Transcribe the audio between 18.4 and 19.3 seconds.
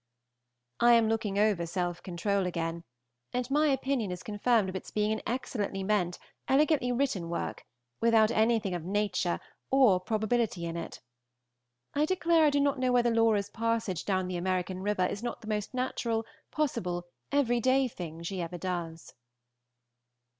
ever does.